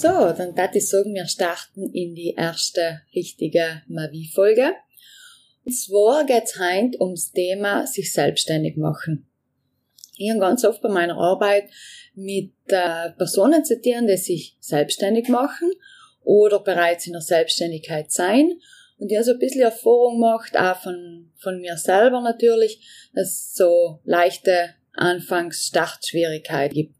So, 0.00 0.08
dann 0.08 0.56
würde 0.56 0.78
ich 0.78 0.88
sagen, 0.88 1.14
wir 1.14 1.26
starten 1.26 1.92
in 1.92 2.14
die 2.14 2.32
erste 2.34 3.02
richtige 3.14 3.82
Mavi-Folge. 3.86 4.72
Und 5.66 5.72
zwar 5.72 6.24
geht 6.24 6.44
es 6.44 6.58
heute 6.58 6.98
ums 7.02 7.32
Thema 7.32 7.86
sich 7.86 8.10
selbstständig 8.10 8.78
machen. 8.78 9.28
Ich 10.16 10.30
habe 10.30 10.40
ganz 10.40 10.64
oft 10.64 10.80
bei 10.80 10.88
meiner 10.88 11.18
Arbeit 11.18 11.68
mit 12.14 12.54
äh, 12.68 13.10
Personen 13.10 13.62
zitieren, 13.62 14.06
die 14.06 14.16
sich 14.16 14.56
selbstständig 14.58 15.28
machen 15.28 15.70
oder 16.22 16.60
bereits 16.60 17.06
in 17.06 17.12
der 17.12 17.20
Selbstständigkeit 17.20 18.10
sein. 18.10 18.54
Und 18.96 19.12
ich 19.12 19.18
habe 19.18 19.24
so 19.26 19.32
ein 19.32 19.38
bisschen 19.38 19.60
Erfahrung 19.60 20.14
gemacht, 20.14 20.56
auch 20.56 20.80
von, 20.80 21.30
von 21.36 21.60
mir 21.60 21.76
selber 21.76 22.22
natürlich, 22.22 23.10
dass 23.12 23.26
es 23.26 23.54
so 23.54 24.00
leichte 24.04 24.70
Anfangs-Startschwierigkeiten 24.94 26.74
gibt. 26.74 26.94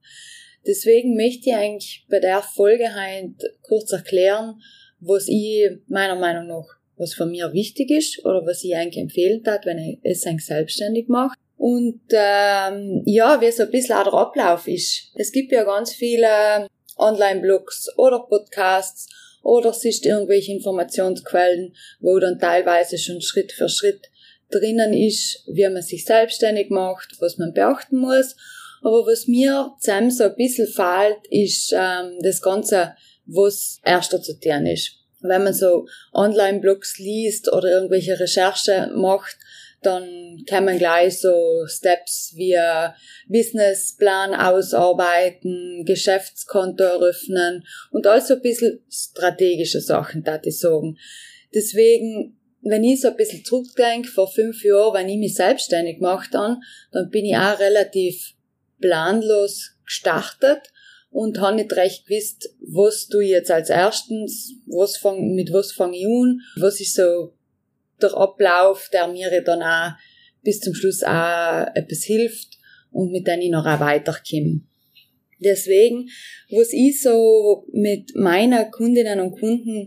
Deswegen 0.67 1.17
möchte 1.17 1.51
ich 1.51 1.55
eigentlich 1.57 2.07
bei 2.09 2.21
der 2.21 2.43
Folge 2.43 2.89
heute 2.95 3.57
kurz 3.63 3.93
erklären, 3.93 4.61
was 5.01 5.27
ich 5.29 5.69
meiner 5.89 6.17
Meinung 6.17 6.47
nach, 6.47 6.67
was 6.97 7.15
von 7.15 7.31
mir 7.31 7.53
wichtig 7.53 7.91
ist 7.91 8.25
oder 8.25 8.45
was 8.45 8.63
ich 8.63 8.77
eigentlich 8.77 9.03
empfehlen 9.03 9.43
hat, 9.47 9.65
wenn 9.65 9.79
ich 9.79 9.99
es 10.03 10.27
eigentlich 10.27 10.47
selbstständig 10.47 11.09
mache. 11.09 11.35
Und 11.57 12.01
ähm, 12.11 13.03
ja, 13.05 13.41
wie 13.41 13.51
so 13.51 13.65
ein 13.65 13.71
bisschen 13.71 13.97
auch 13.97 14.05
der 14.05 14.15
Ablauf 14.15 14.67
ist. 14.67 15.11
Es 15.15 15.33
gibt 15.33 15.53
ja 15.53 15.65
ganz 15.65 15.93
viele 15.93 16.67
Online-Blogs 16.97 17.89
oder 17.97 18.21
Podcasts 18.21 19.09
oder 19.43 19.71
es 19.71 19.85
ist 19.85 20.05
irgendwelche 20.07 20.53
Informationsquellen, 20.53 21.75
wo 22.01 22.19
dann 22.19 22.39
teilweise 22.39 22.99
schon 22.99 23.21
Schritt 23.21 23.53
für 23.53 23.69
Schritt 23.69 24.11
drinnen 24.51 24.93
ist, 24.93 25.45
wie 25.47 25.69
man 25.69 25.83
sich 25.83 26.05
selbstständig 26.05 26.71
macht, 26.71 27.17
was 27.21 27.39
man 27.39 27.53
beachten 27.53 27.99
muss. 27.99 28.37
Aber 28.83 29.07
was 29.07 29.27
mir 29.27 29.73
zusammen 29.81 30.11
so 30.11 30.25
ein 30.25 30.37
bisschen 30.37 30.67
fehlt, 30.67 31.19
ist 31.31 31.73
ähm, 31.77 32.19
das 32.23 32.41
Ganze, 32.41 32.95
was 33.27 33.79
erst 33.85 34.11
zu 34.11 34.41
tun 34.41 34.67
ist. 34.67 34.97
Wenn 35.21 35.45
man 35.45 35.53
so 35.53 35.87
Online-Blogs 36.15 36.99
liest 36.99 37.53
oder 37.53 37.71
irgendwelche 37.71 38.19
Recherche 38.19 38.91
macht, 38.95 39.37
dann 39.83 40.45
kann 40.47 40.65
man 40.65 40.79
gleich 40.79 41.21
so 41.21 41.67
Steps 41.67 42.33
wie 42.37 42.57
Businessplan 43.29 44.35
ausarbeiten, 44.35 45.85
Geschäftskonto 45.87 46.85
eröffnen 46.85 47.65
und 47.91 48.07
also 48.07 48.35
ein 48.35 48.43
bisschen 48.43 48.81
strategische 48.91 49.81
Sachen, 49.81 50.23
da 50.23 50.41
ich 50.43 50.59
sagen. 50.59 50.99
Deswegen, 51.55 52.39
wenn 52.63 52.85
ich 52.85 53.01
so 53.01 53.09
ein 53.09 53.17
bisschen 53.17 53.45
zurückdenke, 53.45 54.09
vor 54.09 54.31
fünf 54.31 54.63
Jahren, 54.65 54.95
wenn 54.95 55.09
ich 55.09 55.19
mich 55.19 55.35
selbstständig 55.35 55.97
gemacht 55.97 56.35
habe, 56.35 56.59
dann 56.93 57.09
bin 57.09 57.25
ich 57.25 57.37
auch 57.37 57.59
relativ 57.59 58.35
planlos 58.81 59.77
gestartet 59.85 60.73
und 61.11 61.41
habe 61.41 61.57
nicht 61.57 61.73
recht 61.73 62.07
gewusst, 62.07 62.55
was 62.61 63.09
du 63.09 63.21
jetzt 63.21 63.51
als 63.51 63.71
erstens, 63.71 64.55
was 64.67 64.97
fang, 64.97 65.35
mit 65.35 65.53
was 65.53 65.73
fange 65.73 65.97
ich 65.97 66.07
an, 66.07 66.41
was 66.57 66.81
ist 66.81 66.95
so 66.95 67.35
der 68.01 68.15
Ablauf, 68.15 68.89
der 68.93 69.09
mir 69.09 69.43
dann 69.43 69.63
auch 69.63 69.93
bis 70.43 70.61
zum 70.61 70.75
Schluss 70.75 71.03
auch 71.03 71.67
etwas 71.75 72.05
hilft 72.05 72.59
und 72.91 73.11
mit 73.11 73.27
dem 73.27 73.41
ich 73.41 73.51
noch 73.51 73.67
auch 73.67 73.81
weiterkomme. 73.81 74.63
Deswegen, 75.39 76.09
was 76.51 76.73
ich 76.73 77.01
so 77.03 77.67
mit 77.73 78.15
meiner 78.15 78.67
Kundinnen 78.67 79.21
und 79.21 79.39
Kunden 79.39 79.87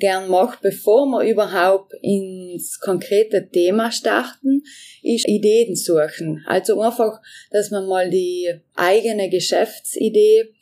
gern 0.00 0.28
mache, 0.28 0.58
bevor 0.60 1.06
wir 1.06 1.22
überhaupt 1.22 1.92
ins 2.02 2.80
konkrete 2.80 3.48
Thema 3.48 3.92
starten, 3.92 4.64
ist 5.02 5.28
Ideen 5.28 5.76
suchen. 5.76 6.44
Also 6.46 6.80
einfach, 6.80 7.20
dass 7.52 7.70
man 7.70 7.86
mal 7.86 8.10
die 8.10 8.52
eigene 8.74 9.30
Geschäftsidee 9.30 10.52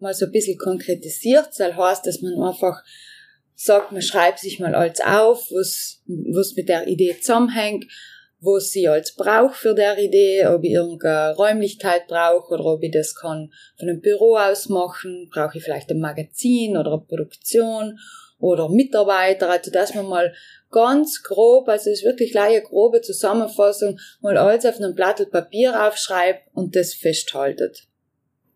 mal 0.00 0.14
so 0.14 0.26
ein 0.26 0.32
bisschen 0.32 0.58
konkretisiert. 0.58 1.48
Das 1.56 1.76
heißt, 1.76 2.06
dass 2.06 2.20
man 2.20 2.42
einfach 2.42 2.82
sagt, 3.54 3.92
man 3.92 4.02
schreibt 4.02 4.38
sich 4.38 4.60
mal 4.60 4.74
alles 4.74 5.00
auf, 5.00 5.50
was, 5.50 6.02
was 6.06 6.54
mit 6.54 6.68
der 6.68 6.86
Idee 6.86 7.16
zusammenhängt, 7.20 7.86
was 8.40 8.70
sie 8.70 8.86
als 8.86 9.14
braucht 9.16 9.56
für 9.56 9.74
der 9.74 9.98
Idee, 9.98 10.46
ob 10.46 10.62
ich 10.62 10.70
irgendeine 10.70 11.34
Räumlichkeit 11.34 12.06
brauche 12.06 12.54
oder 12.54 12.64
ob 12.66 12.82
ich 12.84 12.92
das 12.92 13.16
kann 13.16 13.52
von 13.76 13.88
einem 13.88 14.00
Büro 14.00 14.36
aus 14.36 14.68
machen, 14.68 15.28
brauche 15.32 15.58
ich 15.58 15.64
vielleicht 15.64 15.90
ein 15.90 15.98
Magazin 15.98 16.76
oder 16.76 16.92
eine 16.92 17.00
Produktion 17.00 17.98
oder 18.38 18.68
Mitarbeiter, 18.68 19.50
also 19.50 19.70
dass 19.70 19.94
man 19.94 20.06
mal 20.06 20.34
ganz 20.70 21.22
grob, 21.22 21.68
also 21.68 21.90
es 21.90 22.00
ist 22.00 22.04
wirklich 22.04 22.38
eine 22.38 22.62
grobe 22.62 23.00
Zusammenfassung, 23.00 23.98
mal 24.20 24.36
alles 24.36 24.64
auf 24.64 24.76
einem 24.76 24.94
Blatt 24.94 25.30
Papier 25.30 25.86
aufschreibt 25.86 26.48
und 26.54 26.76
das 26.76 26.94
festhaltet. 26.94 27.84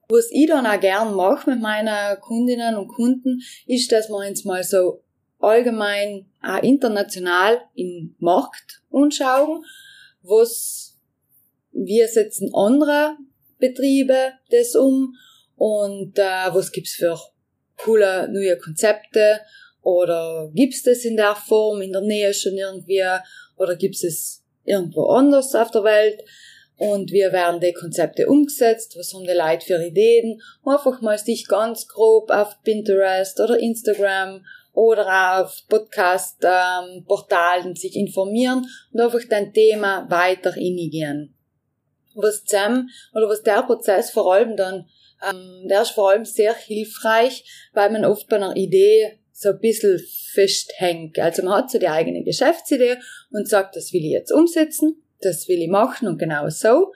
Was 0.09 0.29
ich 0.31 0.47
dann 0.47 0.67
auch 0.67 0.81
gern 0.81 1.15
mache 1.15 1.51
mit 1.51 1.61
meinen 1.61 2.21
Kundinnen 2.21 2.77
und 2.77 2.89
Kunden, 2.89 3.41
ist, 3.67 3.91
dass 3.93 4.09
wir 4.09 4.29
uns 4.29 4.45
mal 4.45 4.63
so 4.63 5.03
allgemein 5.39 6.27
auch 6.43 6.63
international 6.63 7.63
im 7.75 8.15
Markt 8.19 8.83
anschauen, 8.93 9.65
was, 10.23 10.99
wie 11.73 12.05
setzen 12.07 12.53
andere 12.55 13.17
Betriebe 13.59 14.33
das 14.51 14.75
um 14.77 15.17
und 15.57 16.19
äh, 16.19 16.49
was 16.53 16.73
gibt's 16.73 16.95
für 16.95 17.19
coole 17.79 18.29
neue 18.31 18.59
Konzepte 18.59 19.41
oder 19.83 20.51
gibt's 20.55 20.83
das 20.83 21.05
in 21.05 21.17
der 21.17 21.35
Form 21.35 21.83
in 21.83 21.93
der 21.93 22.03
Nähe 22.03 22.33
schon 22.33 22.57
irgendwie 22.57 23.03
oder 23.57 23.77
gibt's 23.77 24.05
es 24.05 24.43
irgendwo 24.65 25.07
anders 25.07 25.55
auf 25.55 25.71
der 25.71 25.85
Welt? 25.85 26.23
Und 26.77 27.13
wie 27.13 27.21
werden 27.21 27.61
die 27.61 27.73
Konzepte 27.73 28.27
umgesetzt? 28.27 28.97
Was 28.99 29.15
haben 29.15 29.25
die 29.25 29.33
Leute 29.33 29.67
für 29.67 29.85
Ideen? 29.85 30.41
Einfach 30.65 31.01
mal 31.01 31.19
sich 31.19 31.47
ganz 31.47 31.87
grob 31.87 32.31
auf 32.31 32.61
Pinterest 32.65 33.39
oder 33.39 33.59
Instagram 33.59 34.45
oder 34.73 35.41
auf 35.41 35.63
Podcast-Portalen 35.69 37.69
ähm, 37.69 37.77
sich 37.77 37.95
informieren 37.95 38.67
und 38.93 39.01
einfach 39.01 39.21
dein 39.29 39.53
Thema 39.53 40.11
weiter 40.11 40.57
innigieren. 40.57 41.35
Was 42.15 42.45
zusammen, 42.45 42.91
oder 43.15 43.29
was 43.29 43.43
der 43.43 43.63
Prozess 43.63 44.11
vor 44.11 44.33
allem 44.33 44.57
dann, 44.57 44.89
ähm, 45.31 45.69
der 45.69 45.83
ist 45.83 45.91
vor 45.91 46.11
allem 46.11 46.25
sehr 46.25 46.55
hilfreich, 46.55 47.45
weil 47.75 47.91
man 47.91 48.05
oft 48.05 48.29
bei 48.29 48.37
einer 48.37 48.57
Idee 48.57 49.21
so 49.33 49.51
ein 49.51 49.61
bisschen 49.61 50.01
festhängt. 50.33 51.19
Also 51.19 51.43
man 51.43 51.55
hat 51.55 51.71
so 51.71 51.79
die 51.79 51.89
eigene 51.89 52.23
Geschäftsidee 52.23 52.97
und 53.31 53.49
sagt, 53.49 53.77
das 53.77 53.93
will 53.93 54.05
ich 54.05 54.13
jetzt 54.13 54.33
umsetzen, 54.33 55.03
das 55.21 55.49
will 55.49 55.63
ich 55.63 55.69
machen 55.69 56.09
und 56.09 56.19
genau 56.19 56.49
so. 56.49 56.93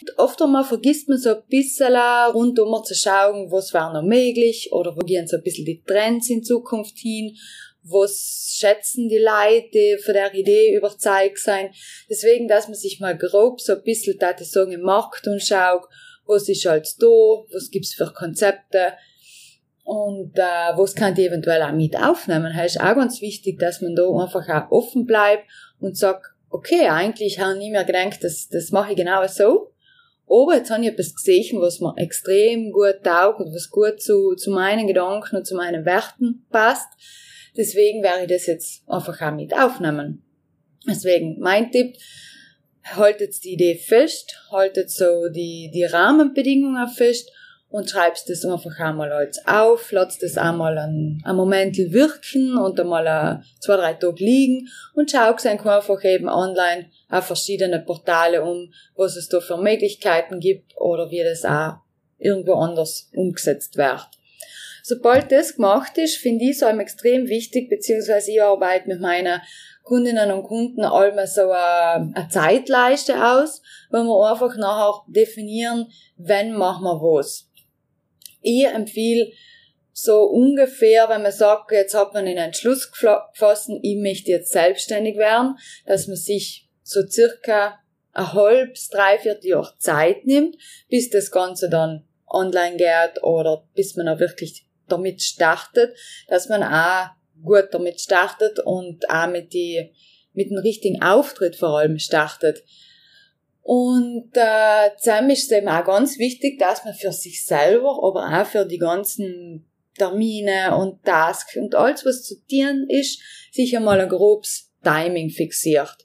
Und 0.00 0.18
oft 0.18 0.40
einmal 0.40 0.64
vergisst 0.64 1.08
man 1.08 1.18
so 1.18 1.30
ein 1.30 1.42
bisschen 1.48 1.94
rundum 2.32 2.82
zu 2.84 2.94
schauen, 2.94 3.50
was 3.50 3.74
wäre 3.74 3.92
noch 3.92 4.02
möglich 4.02 4.70
oder 4.72 4.96
wo 4.96 5.00
gehen 5.00 5.26
so 5.26 5.36
ein 5.36 5.42
bisschen 5.42 5.66
die 5.66 5.82
Trends 5.82 6.30
in 6.30 6.42
Zukunft 6.42 6.96
hin, 6.98 7.36
was 7.82 8.56
schätzen 8.58 9.08
die 9.08 9.18
Leute, 9.18 9.98
von 10.02 10.14
der 10.14 10.32
Idee 10.34 10.74
überzeugt 10.74 11.38
sein. 11.38 11.70
Deswegen, 12.08 12.48
dass 12.48 12.68
man 12.68 12.76
sich 12.76 13.00
mal 13.00 13.16
grob 13.16 13.60
so 13.60 13.74
ein 13.74 13.82
bisschen, 13.82 14.18
da 14.18 14.32
die 14.32 14.44
sagen, 14.44 14.72
im 14.72 14.82
Markt 14.82 15.26
anschaut, 15.28 15.84
was 16.26 16.48
ist 16.48 16.64
halt 16.64 16.88
da, 17.00 17.06
was 17.06 17.70
gibt's 17.70 17.94
für 17.94 18.12
Konzepte 18.12 18.94
und 19.90 20.38
äh, 20.38 20.76
was 20.76 20.94
kann 20.94 21.16
die 21.16 21.26
eventuell 21.26 21.62
auch 21.62 21.72
mit 21.72 21.96
aufnehmen. 21.96 22.56
Es 22.56 22.76
ist 22.76 22.80
auch 22.80 22.94
ganz 22.94 23.20
wichtig, 23.20 23.58
dass 23.58 23.80
man 23.80 23.96
da 23.96 24.04
einfach 24.04 24.48
auch 24.48 24.70
offen 24.70 25.04
bleibt 25.04 25.50
und 25.80 25.96
sagt, 25.96 26.26
okay, 26.48 26.86
eigentlich 26.86 27.40
habe 27.40 27.54
ich 27.54 27.58
nie 27.58 27.70
mehr 27.72 27.82
gedacht, 27.82 28.22
das, 28.22 28.48
das 28.48 28.70
mache 28.70 28.92
ich 28.92 28.96
genau 28.96 29.26
so. 29.26 29.72
Aber 30.28 30.54
jetzt 30.54 30.70
habe 30.70 30.84
ich 30.84 30.90
etwas 30.90 31.12
gesehen, 31.16 31.60
was 31.60 31.80
mir 31.80 31.92
extrem 31.96 32.70
gut 32.70 33.02
taugt 33.02 33.40
und 33.40 33.52
was 33.52 33.68
gut 33.68 34.00
zu, 34.00 34.36
zu 34.36 34.52
meinen 34.52 34.86
Gedanken 34.86 35.38
und 35.38 35.44
zu 35.44 35.56
meinen 35.56 35.84
Werten 35.84 36.46
passt. 36.50 36.86
Deswegen 37.56 38.04
werde 38.04 38.22
ich 38.22 38.28
das 38.28 38.46
jetzt 38.46 38.88
einfach 38.88 39.20
auch 39.20 39.34
mit 39.34 39.52
aufnehmen. 39.52 40.22
Deswegen 40.86 41.40
mein 41.40 41.72
Tipp, 41.72 41.96
haltet 42.84 43.42
die 43.42 43.54
Idee 43.54 43.74
fest, 43.74 44.36
haltet 44.52 44.88
so 44.88 45.28
die, 45.30 45.68
die 45.74 45.82
Rahmenbedingungen 45.82 46.86
fest 46.86 47.32
und 47.70 47.88
schreibst 47.88 48.28
das 48.28 48.44
einfach 48.44 48.78
einmal 48.80 49.12
als 49.12 49.46
auf, 49.46 49.92
lässt 49.92 50.22
das 50.22 50.36
einmal 50.36 50.76
einen, 50.76 51.22
einen 51.24 51.36
Moment 51.36 51.76
wirken 51.78 52.58
und 52.58 52.78
einmal 52.78 53.06
ein, 53.06 53.44
zwei, 53.60 53.76
drei 53.76 53.94
Tage 53.94 54.22
liegen 54.22 54.68
und 54.94 55.10
schaust 55.10 55.46
einfach 55.46 56.04
eben 56.04 56.28
online 56.28 56.90
auf 57.08 57.26
verschiedene 57.26 57.80
Portale 57.80 58.42
um, 58.42 58.72
was 58.96 59.16
es 59.16 59.28
da 59.28 59.40
für 59.40 59.56
Möglichkeiten 59.56 60.40
gibt 60.40 60.76
oder 60.76 61.10
wie 61.10 61.22
das 61.22 61.44
auch 61.44 61.76
irgendwo 62.18 62.54
anders 62.54 63.08
umgesetzt 63.14 63.76
wird. 63.76 64.08
Sobald 64.82 65.30
das 65.30 65.56
gemacht 65.56 65.96
ist, 65.98 66.16
finde 66.16 66.46
ich 66.46 66.56
es 66.56 66.62
einem 66.62 66.80
extrem 66.80 67.28
wichtig, 67.28 67.68
beziehungsweise 67.70 68.32
ich 68.32 68.42
arbeite 68.42 68.88
mit 68.88 69.00
meiner 69.00 69.42
Kundinnen 69.84 70.32
und 70.32 70.42
Kunden 70.42 70.84
einmal 70.84 71.26
so 71.26 71.50
eine, 71.50 72.12
eine 72.14 72.28
Zeitleiste 72.28 73.24
aus, 73.24 73.62
wo 73.90 73.98
wir 73.98 74.30
einfach 74.30 74.56
nachher 74.56 75.02
definieren, 75.08 75.86
wenn 76.16 76.52
machen 76.52 76.84
wir 76.84 77.00
was. 77.00 77.49
Ich 78.40 78.66
empfehle 78.66 79.30
so 79.92 80.22
ungefähr, 80.24 81.08
wenn 81.08 81.22
man 81.22 81.32
sagt, 81.32 81.72
jetzt 81.72 81.94
hat 81.94 82.14
man 82.14 82.26
einen 82.26 82.38
Entschluss 82.38 82.90
gefasst, 82.90 83.70
ich 83.82 83.96
möchte 83.96 84.30
jetzt 84.30 84.52
selbstständig 84.52 85.16
werden, 85.16 85.56
dass 85.86 86.06
man 86.06 86.16
sich 86.16 86.68
so 86.82 87.06
circa 87.06 87.78
ein 88.12 88.32
halbes, 88.32 88.88
dreiviertel 88.88 89.50
Jahr 89.50 89.74
Zeit 89.78 90.26
nimmt, 90.26 90.56
bis 90.88 91.10
das 91.10 91.30
Ganze 91.30 91.68
dann 91.68 92.06
online 92.26 92.76
geht 92.76 93.22
oder 93.22 93.68
bis 93.74 93.96
man 93.96 94.08
auch 94.08 94.18
wirklich 94.18 94.66
damit 94.88 95.22
startet, 95.22 95.96
dass 96.28 96.48
man 96.48 96.62
auch 96.62 97.10
gut 97.42 97.68
damit 97.72 98.00
startet 98.00 98.58
und 98.60 99.08
auch 99.08 99.28
mit 99.28 99.52
die, 99.52 99.92
mit 100.32 100.50
dem 100.50 100.58
richtigen 100.58 101.02
Auftritt 101.02 101.56
vor 101.56 101.78
allem 101.78 101.98
startet. 101.98 102.62
Und 103.62 104.30
äh, 104.34 104.90
zusammen 104.96 105.30
ist 105.30 105.50
es 105.50 105.58
eben 105.58 105.68
auch 105.68 105.84
ganz 105.84 106.18
wichtig, 106.18 106.58
dass 106.58 106.84
man 106.84 106.94
für 106.94 107.12
sich 107.12 107.44
selber, 107.44 108.00
aber 108.02 108.40
auch 108.40 108.46
für 108.46 108.64
die 108.64 108.78
ganzen 108.78 109.70
Termine 109.96 110.76
und 110.76 111.04
Tasks 111.04 111.56
und 111.56 111.74
alles, 111.74 112.04
was 112.06 112.24
zu 112.24 112.36
tun 112.46 112.86
ist, 112.88 113.20
sich 113.52 113.76
einmal 113.76 114.00
ein 114.00 114.08
grobes 114.08 114.72
Timing 114.82 115.30
fixiert. 115.30 115.96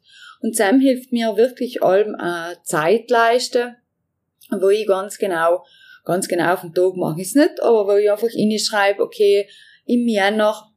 Und 0.42 0.56
Sam 0.56 0.80
hilft 0.80 1.12
mir 1.12 1.38
wirklich 1.38 1.82
allem 1.82 2.16
eine 2.16 2.58
Zeitleiste, 2.64 3.78
wo 4.52 4.70
ich 4.70 4.86
ganz 4.86 5.18
genau, 5.18 5.66
ganz 6.04 6.28
genau 6.28 6.54
auf 6.54 6.62
den 6.62 6.74
Tag 6.74 6.96
mache 6.96 7.22
ich 7.22 7.30
es 7.30 7.36
nicht, 7.36 7.62
aber 7.62 7.88
wo 7.88 7.98
ich 7.98 8.12
einfach 8.12 8.30
schreibe, 8.30 9.02
okay, 9.02 9.50
im 9.86 10.08
Januar 10.08 10.75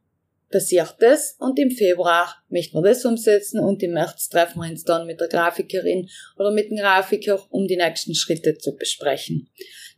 passiert 0.49 0.95
das 0.99 1.35
und 1.39 1.59
im 1.59 1.71
Februar 1.71 2.35
möchten 2.49 2.77
wir 2.77 2.81
das 2.81 3.05
umsetzen 3.05 3.59
und 3.59 3.81
im 3.83 3.91
März 3.91 4.29
treffen 4.29 4.61
wir 4.61 4.69
uns 4.69 4.83
dann 4.83 5.05
mit 5.05 5.19
der 5.19 5.27
Grafikerin 5.27 6.09
oder 6.37 6.51
mit 6.51 6.69
dem 6.69 6.77
Grafiker, 6.77 7.45
um 7.49 7.67
die 7.67 7.77
nächsten 7.77 8.15
Schritte 8.15 8.57
zu 8.57 8.75
besprechen. 8.75 9.49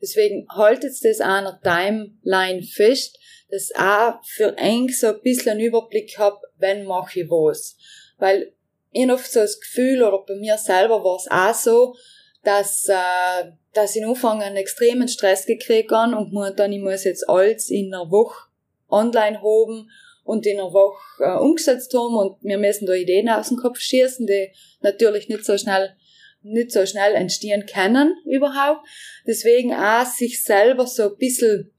Deswegen 0.02 0.48
haltet 0.50 0.94
das 1.04 1.22
an 1.22 1.46
einer 1.46 1.62
Timeline 1.62 2.64
fest, 2.64 3.18
dass 3.50 3.72
auch 3.76 4.24
für 4.26 4.58
eng 4.58 4.90
so 4.90 5.08
ein 5.08 5.22
bisschen 5.22 5.52
einen 5.52 5.62
Überblick 5.62 6.18
hab, 6.18 6.42
wenn 6.58 6.86
mache 6.86 7.22
ich 7.22 7.30
was. 7.30 7.78
Weil 8.18 8.54
ich 8.92 9.04
habe 9.04 9.14
oft 9.14 9.32
so 9.32 9.40
das 9.40 9.60
Gefühl, 9.60 10.04
oder 10.04 10.24
bei 10.26 10.36
mir 10.36 10.58
selber 10.58 11.04
war 11.04 11.18
es 11.18 11.30
auch 11.30 11.54
so, 11.54 11.96
dass, 12.44 12.88
äh, 12.90 13.52
dass 13.74 13.96
ich 13.96 14.04
am 14.04 14.12
Anfang 14.12 14.42
einen 14.42 14.58
extremen 14.58 15.08
Stress 15.08 15.46
gekriegt 15.46 15.92
habe 15.92 16.16
und 16.16 16.60
dann, 16.60 16.74
ich 16.74 16.82
muss 16.82 17.04
jetzt 17.04 17.30
alles 17.30 17.70
in 17.70 17.94
einer 17.94 18.10
Woche 18.10 18.50
online 18.90 19.42
haben 19.42 19.90
und 20.32 20.46
in 20.46 20.60
einer 20.60 20.72
Woche 20.72 20.98
äh, 21.20 21.38
umgesetzt 21.38 21.94
haben 21.94 22.16
und 22.16 22.42
wir 22.42 22.58
müssen 22.58 22.86
da 22.86 22.94
Ideen 22.94 23.28
aus 23.28 23.50
dem 23.50 23.58
Kopf 23.58 23.80
schießen, 23.80 24.26
die 24.26 24.48
natürlich 24.80 25.28
nicht 25.28 25.44
so 25.44 25.58
schnell 25.58 25.94
nicht 26.42 26.72
so 26.72 26.86
schnell 26.86 27.14
entstehen 27.14 27.66
können 27.68 28.16
überhaupt. 28.26 28.88
Deswegen 29.28 29.74
auch 29.74 30.06
sich 30.06 30.42
selber 30.42 30.88
so 30.88 31.12
ein 31.12 31.18
bisschen, 31.18 31.72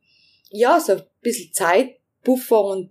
ja, 0.50 0.78
so 0.78 0.92
ein 0.92 1.02
bisschen 1.20 1.52
Zeitpuffer 1.52 2.62
und, 2.62 2.90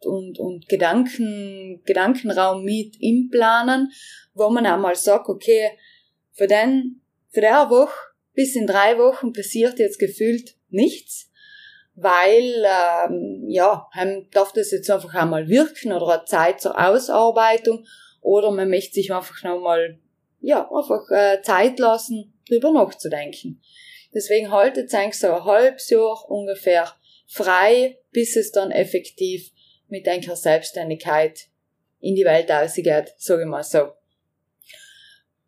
und, 0.00 0.38
und 0.38 0.68
Gedanken, 0.68 1.80
Gedankenraum 1.86 2.64
mit 2.64 2.96
im 3.00 3.30
Planen, 3.30 3.92
wo 4.34 4.50
man 4.50 4.66
auch 4.66 4.78
mal 4.78 4.96
sagt, 4.96 5.28
okay, 5.28 5.70
für 6.32 6.48
den, 6.48 7.00
für 7.30 7.40
der 7.40 7.70
Woche 7.70 7.94
bis 8.34 8.56
in 8.56 8.66
drei 8.66 8.98
Wochen 8.98 9.32
passiert 9.32 9.78
jetzt 9.78 9.98
gefühlt 9.98 10.56
nichts 10.68 11.30
weil 11.96 12.64
ähm, 12.64 13.44
ja, 13.48 13.88
heim 13.94 14.28
darf 14.30 14.52
das 14.52 14.70
jetzt 14.70 14.90
einfach 14.90 15.14
einmal 15.14 15.48
wirken 15.48 15.92
oder 15.92 16.14
eine 16.14 16.24
Zeit 16.26 16.60
zur 16.60 16.78
Ausarbeitung 16.78 17.86
oder 18.20 18.50
man 18.50 18.68
möchte 18.68 18.94
sich 18.94 19.12
einfach 19.12 19.42
nochmal 19.42 19.98
ja, 20.40 20.70
einfach 20.70 21.10
äh, 21.10 21.40
Zeit 21.42 21.78
lassen, 21.78 22.34
drüber 22.48 22.70
nachzudenken. 22.70 23.60
Deswegen 24.14 24.50
haltet 24.50 24.94
eigentlich 24.94 25.18
so 25.18 25.32
ein 25.32 25.44
halbes 25.44 25.90
Jahr 25.90 26.30
ungefähr 26.30 26.92
frei, 27.26 27.98
bis 28.12 28.36
es 28.36 28.52
dann 28.52 28.70
effektiv 28.70 29.50
mit 29.88 30.06
einer 30.06 30.36
Selbstständigkeit 30.36 31.48
in 32.00 32.14
die 32.14 32.24
Welt 32.24 32.50
ausgeht, 32.52 33.14
sage 33.16 33.42
ich 33.42 33.48
mal 33.48 33.64
so. 33.64 33.92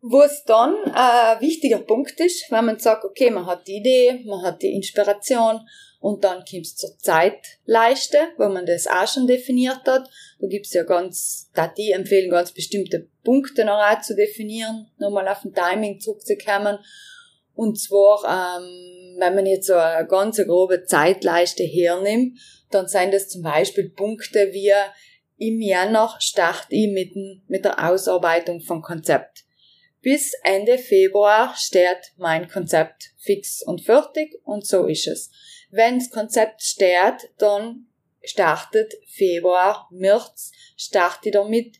Was 0.01 0.45
dann 0.45 0.75
ein 0.93 1.41
wichtiger 1.41 1.79
Punkt 1.79 2.19
ist, 2.21 2.49
wenn 2.51 2.65
man 2.65 2.79
sagt, 2.79 3.03
okay, 3.03 3.29
man 3.29 3.45
hat 3.45 3.67
die 3.67 3.77
Idee, 3.77 4.23
man 4.25 4.41
hat 4.43 4.61
die 4.61 4.73
Inspiration 4.73 5.59
und 5.99 6.23
dann 6.23 6.45
kommt's 6.49 6.77
zur 6.77 6.97
Zeitleiste, 6.97 8.17
wo 8.37 8.47
man 8.47 8.65
das 8.65 8.87
auch 8.87 9.07
schon 9.07 9.27
definiert 9.27 9.81
hat. 9.85 10.09
Da 10.39 10.47
gibt's 10.47 10.73
ja 10.73 10.83
ganz, 10.83 11.49
da 11.53 11.67
die 11.67 11.91
empfehlen 11.91 12.29
ganz 12.29 12.53
bestimmte 12.53 13.09
Punkte 13.23 13.65
noch 13.65 13.79
auch 13.79 14.01
zu 14.01 14.15
definieren, 14.15 14.89
nochmal 14.97 15.27
auf 15.27 15.43
ein 15.43 15.53
Timing 15.53 15.99
zurückzukommen. 15.99 16.79
Und 17.53 17.77
zwar, 17.77 18.57
ähm, 18.61 19.17
wenn 19.19 19.35
man 19.35 19.45
jetzt 19.45 19.67
so 19.67 19.73
eine 19.73 20.07
ganz 20.07 20.37
grobe 20.37 20.85
Zeitleiste 20.85 21.63
hernimmt, 21.63 22.39
dann 22.71 22.87
sind 22.87 23.13
das 23.13 23.27
zum 23.27 23.41
Beispiel 23.41 23.89
Punkte 23.89 24.53
wie 24.53 24.71
im 25.37 25.61
Januar 25.61 26.15
starte 26.19 26.67
ich 26.69 26.89
mit, 26.89 27.15
mit 27.49 27.65
der 27.65 27.89
Ausarbeitung 27.89 28.61
vom 28.61 28.81
Konzept. 28.81 29.45
Bis 30.01 30.33
Ende 30.43 30.77
Februar 30.77 31.53
steht 31.57 32.13
mein 32.17 32.47
Konzept 32.47 33.11
fix 33.17 33.61
und 33.61 33.81
fertig 33.81 34.39
und 34.43 34.65
so 34.65 34.85
ist 34.85 35.07
es. 35.07 35.29
Wenn 35.71 35.99
das 35.99 36.09
Konzept 36.09 36.61
steht, 36.61 37.29
dann 37.37 37.87
startet 38.23 38.93
Februar, 39.07 39.87
März, 39.91 40.51
starte 40.77 41.31
damit 41.31 41.79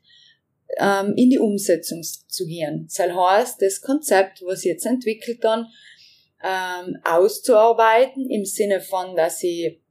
ähm, 0.77 1.13
in 1.15 1.29
die 1.29 1.39
Umsetzung 1.39 2.03
zu 2.03 2.45
gehen. 2.45 2.87
Das 2.87 2.99
heißt, 2.99 3.61
das 3.61 3.81
Konzept, 3.81 4.41
was 4.43 4.59
ich 4.59 4.71
jetzt 4.71 4.85
entwickelt 4.85 5.43
dann, 5.43 5.67
ähm, 6.43 6.97
auszuarbeiten, 7.03 8.29
im 8.29 8.45
Sinne 8.45 8.81
von, 8.81 9.15
dass 9.15 9.43
ich 9.43 9.81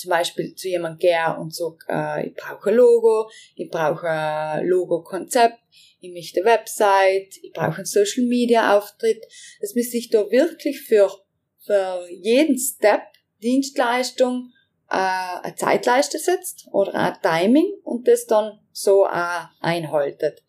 zum 0.00 0.10
Beispiel 0.10 0.54
zu 0.54 0.68
jemandem 0.68 0.98
gehe 0.98 1.36
und 1.38 1.54
sage, 1.54 1.78
äh, 1.88 2.28
ich 2.28 2.34
brauche 2.34 2.70
ein 2.70 2.76
Logo, 2.76 3.30
ich 3.54 3.70
brauche 3.70 4.08
ein 4.08 4.66
Logo-Konzept, 4.66 5.58
ich 6.00 6.10
möchte 6.12 6.40
eine 6.40 6.50
Website, 6.50 7.36
ich 7.42 7.52
brauche 7.52 7.76
einen 7.76 7.84
Social-Media-Auftritt. 7.84 9.24
Das 9.60 9.74
müsste 9.74 9.98
ich 9.98 10.10
da 10.10 10.30
wirklich 10.30 10.80
für 10.80 11.10
für 11.58 12.06
jeden 12.10 12.58
Step 12.58 13.02
Dienstleistung 13.42 14.52
äh, 14.90 14.96
eine 15.42 15.54
Zeitleiste 15.54 16.18
setzt 16.18 16.66
oder 16.72 16.94
ein 16.94 17.16
Timing 17.22 17.72
und 17.84 18.08
das 18.08 18.26
dann 18.26 18.58
so 18.72 19.06
auch 19.06 19.48
einhaltet. 19.60 20.42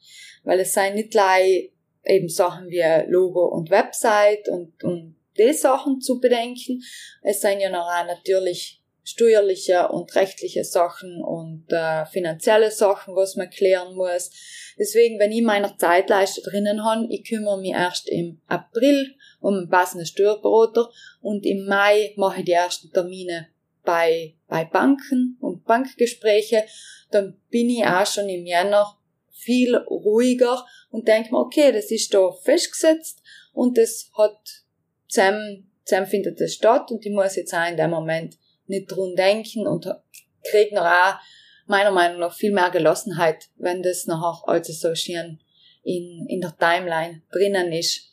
Weil 0.43 0.61
es 0.61 0.73
seien 0.73 0.95
nicht 0.95 1.11
gleich 1.11 1.71
eben 2.05 2.29
Sachen 2.29 2.69
wie 2.69 3.11
Logo 3.11 3.45
und 3.45 3.69
Website 3.69 4.49
und, 4.49 4.83
und 4.83 5.15
die 5.37 5.53
Sachen 5.53 6.01
zu 6.01 6.19
bedenken. 6.19 6.81
Es 7.21 7.41
seien 7.41 7.59
ja 7.59 7.69
noch 7.69 7.87
auch 7.87 8.05
natürlich 8.05 8.80
steuerliche 9.03 9.87
und 9.89 10.13
rechtliche 10.15 10.63
Sachen 10.63 11.23
und 11.23 11.65
äh, 11.69 12.05
finanzielle 12.05 12.71
Sachen, 12.71 13.15
was 13.15 13.35
man 13.35 13.49
klären 13.49 13.95
muss. 13.95 14.31
Deswegen, 14.77 15.19
wenn 15.19 15.31
ich 15.31 15.41
meiner 15.41 15.77
Zeitleiste 15.77 16.41
drinnen 16.41 16.83
habe, 16.83 17.07
ich 17.09 17.27
kümmere 17.27 17.59
mich 17.59 17.71
erst 17.71 18.09
im 18.09 18.41
April 18.47 19.15
um 19.39 19.55
einen 19.55 19.69
passenden 19.69 20.05
Steuerberater 20.05 20.89
und 21.21 21.45
im 21.45 21.65
Mai 21.65 22.13
mache 22.15 22.39
ich 22.39 22.45
die 22.45 22.51
ersten 22.51 22.91
Termine 22.91 23.47
bei, 23.83 24.35
bei 24.47 24.65
Banken 24.65 25.37
und 25.41 25.65
Bankgespräche, 25.65 26.63
dann 27.09 27.39
bin 27.49 27.69
ich 27.69 27.83
auch 27.83 28.05
schon 28.05 28.29
im 28.29 28.45
Jänner 28.45 28.97
viel 29.31 29.75
ruhiger 29.75 30.65
und 30.91 31.07
denke 31.07 31.31
mir, 31.31 31.39
okay, 31.39 31.71
das 31.71 31.89
ist 31.89 32.13
da 32.13 32.31
festgesetzt 32.31 33.23
und 33.53 33.77
das 33.77 34.11
hat 34.15 34.63
zusammen, 35.07 35.71
zusammen 35.83 36.07
findet 36.07 36.39
das 36.39 36.53
statt 36.53 36.91
und 36.91 37.03
ich 37.03 37.11
muss 37.11 37.35
jetzt 37.35 37.53
auch 37.53 37.67
in 37.67 37.77
dem 37.77 37.89
Moment 37.89 38.37
nicht 38.71 38.91
drum 38.91 39.15
denken 39.15 39.67
und 39.67 39.87
kriege 40.43 40.73
noch 40.73 40.85
auch 40.85 41.15
meiner 41.67 41.91
Meinung 41.91 42.19
nach 42.19 42.33
viel 42.33 42.51
mehr 42.51 42.71
Gelassenheit, 42.71 43.49
wenn 43.57 43.83
das 43.83 44.07
nachher 44.07 44.47
als 44.47 44.67
so 44.67 44.95
schön 44.95 45.39
in, 45.83 46.25
in 46.27 46.41
der 46.41 46.57
Timeline 46.57 47.21
drinnen 47.31 47.71
ist. 47.71 48.07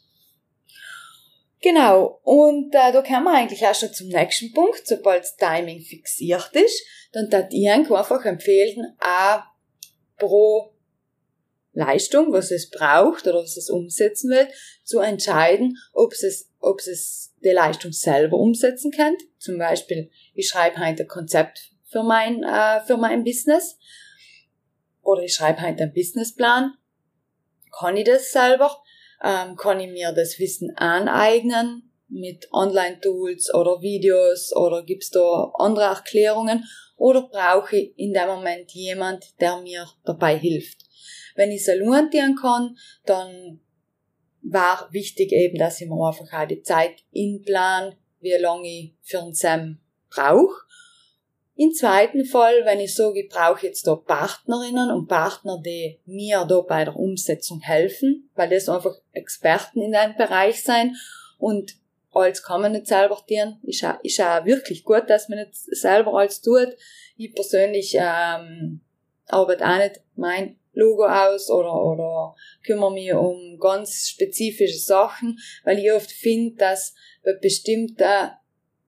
Genau, 1.61 2.21
und 2.23 2.73
äh, 2.73 2.93
da 2.93 3.03
kommen 3.03 3.25
wir 3.25 3.35
eigentlich 3.35 3.67
auch 3.67 3.75
schon 3.75 3.93
zum 3.93 4.09
nächsten 4.09 4.53
Punkt. 4.53 4.87
Sobald 4.87 5.25
das 5.25 5.37
Timing 5.37 5.81
fixiert 5.81 6.50
ist, 6.53 6.85
dann 7.12 7.29
darf 7.31 7.49
ich 7.50 7.69
einfach 7.69 8.25
empfehlen, 8.25 8.97
auch 9.00 9.43
pro 10.19 10.73
Leistung, 11.73 12.33
was 12.33 12.53
es 12.53 12.71
braucht 12.71 13.27
oder 13.27 13.43
was 13.43 13.57
es 13.57 13.71
umsetzen 13.71 14.31
will, 14.31 14.49
zu 14.85 15.00
entscheiden, 15.00 15.77
ob 15.93 16.12
es, 16.12 16.49
ob 16.61 16.79
es 16.81 17.27
die 17.45 17.50
Leistung 17.50 17.92
selber 17.92 18.37
umsetzen 18.37 18.90
kann. 18.90 19.16
Zum 19.38 19.59
Beispiel, 19.59 20.11
ich 20.35 20.49
schreibe 20.49 20.78
heute 20.78 21.04
ein 21.04 21.09
Konzept 21.09 21.71
für 21.85 22.02
mein, 22.02 22.42
äh, 22.42 22.80
für 22.87 22.97
mein 22.97 23.25
Business 23.25 23.78
oder 25.02 25.23
ich 25.23 25.35
schreibe 25.35 25.62
heute 25.62 25.85
einen 25.85 25.92
Businessplan. 25.92 26.75
Kann 27.78 27.97
ich 27.97 28.04
das 28.04 28.33
selber? 28.33 28.76
Ähm, 29.23 29.57
kann 29.57 29.80
ich 29.80 29.90
mir 29.90 30.12
das 30.12 30.38
Wissen 30.38 30.76
aneignen 30.76 31.90
mit 32.09 32.49
Online-Tools 32.52 33.52
oder 33.54 33.80
Videos 33.80 34.54
oder 34.54 34.85
gibt's 34.85 35.11
da 35.11 35.52
andere 35.59 35.87
Erklärungen 35.87 36.64
oder 36.97 37.23
brauche 37.23 37.76
ich 37.76 37.99
in 37.99 38.12
dem 38.12 38.26
Moment 38.26 38.73
jemand, 38.73 39.25
der 39.40 39.61
mir 39.61 39.87
dabei 40.04 40.37
hilft? 40.37 40.85
Wenn 41.35 41.50
ich 41.50 41.62
es 41.62 41.68
allein 41.68 42.11
tun 42.11 42.37
kann, 42.40 42.76
dann 43.04 43.61
war 44.42 44.88
wichtig 44.92 45.33
eben, 45.33 45.59
dass 45.59 45.80
ich 45.80 45.88
mir 45.88 46.07
einfach 46.07 46.33
auch 46.33 46.47
die 46.47 46.62
Zeit 46.62 47.04
inplan, 47.12 47.95
wie 48.21 48.37
lange 48.38 48.68
ich 48.68 48.95
für 49.02 49.21
ein 49.21 49.35
Sam 49.35 49.78
brauche. 50.11 50.68
Im 51.57 51.73
zweiten 51.73 52.25
Fall, 52.25 52.64
wenn 52.64 52.78
ich 52.78 52.95
sage, 52.95 53.23
ich 53.23 53.28
brauche 53.28 53.66
jetzt 53.66 53.87
da 53.87 53.97
Partnerinnen 53.97 54.92
und 54.92 55.09
Partner, 55.09 55.61
die 55.61 55.99
mir 56.07 56.45
da 56.45 56.61
bei 56.61 56.85
der 56.85 56.95
Umsetzung 56.95 57.61
helfen, 57.61 58.30
weil 58.37 58.49
das 58.49 58.68
einfach 58.68 58.95
Experten 59.12 59.83
in 59.83 59.97
einem 59.97 60.16
Bereich 60.16 60.62
sein 60.62 60.95
und 61.37 61.75
als 62.12 62.42
kann 62.42 62.62
man 62.62 62.73
nicht 62.73 62.87
selber 62.87 63.21
tun. 63.26 63.59
Ist 63.64 63.85
auch, 63.85 64.02
ist 64.02 64.21
auch 64.21 64.45
wirklich 64.45 64.85
gut, 64.85 65.04
dass 65.09 65.28
man 65.28 65.40
nicht 65.40 65.54
selber 65.54 66.14
alles 66.14 66.40
tut. 66.40 66.76
Ich 67.16 67.35
persönlich 67.35 67.97
ähm, 67.99 68.80
arbeite 69.26 69.66
auch 69.66 69.78
nicht 69.78 70.00
mein 70.14 70.57
Logo 70.78 71.06
aus 71.06 71.50
oder, 71.50 71.75
oder 71.75 72.37
kümmere 72.64 72.92
mich 72.92 73.12
um 73.12 73.58
ganz 73.58 74.08
spezifische 74.11 74.78
Sachen, 74.78 75.38
weil 75.64 75.80
ich 75.80 75.90
oft 75.90 76.12
finde, 76.12 76.56
dass 76.56 76.94
bei 77.25 77.32
bestimmten 77.32 78.30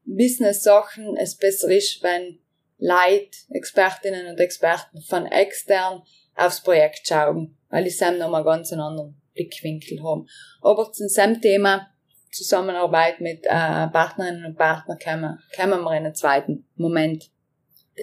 Business-Sachen 0.04 1.16
es 1.16 1.36
besser 1.36 1.68
ist, 1.68 2.00
wenn 2.02 2.38
Leute, 2.78 3.36
Expertinnen 3.50 4.28
und 4.28 4.38
Experten 4.38 5.02
von 5.02 5.26
extern 5.26 6.02
aufs 6.36 6.62
Projekt 6.62 7.08
schauen, 7.08 7.58
weil 7.70 7.88
ich 7.88 7.98
sam 7.98 8.18
nochmal 8.18 8.44
ganz 8.44 8.72
einen 8.72 8.82
anderen 8.82 9.20
Blickwinkel 9.34 10.00
haben. 10.02 10.28
Aber 10.62 10.92
zum 10.92 11.08
selben 11.08 11.40
Thema 11.40 11.90
Zusammenarbeit 12.30 13.20
mit 13.20 13.44
äh, 13.46 13.48
Partnerinnen 13.88 14.44
und 14.44 14.56
Partnern 14.56 14.98
kommen, 14.98 15.38
wir 15.56 15.96
in 15.96 16.04
einen 16.04 16.14
zweiten 16.14 16.68
Moment 16.76 17.30